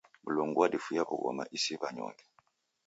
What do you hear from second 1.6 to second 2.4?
w'anyonge.